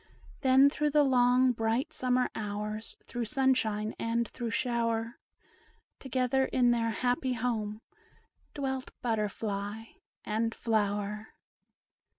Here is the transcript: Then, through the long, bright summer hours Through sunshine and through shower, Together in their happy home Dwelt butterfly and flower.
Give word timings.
Then, 0.39 0.67
through 0.67 0.89
the 0.89 1.03
long, 1.03 1.51
bright 1.51 1.93
summer 1.93 2.31
hours 2.33 2.97
Through 3.05 3.25
sunshine 3.25 3.93
and 3.99 4.27
through 4.27 4.49
shower, 4.49 5.19
Together 5.99 6.45
in 6.45 6.71
their 6.71 6.89
happy 6.89 7.33
home 7.33 7.81
Dwelt 8.55 8.89
butterfly 9.03 9.83
and 10.25 10.55
flower. 10.55 11.35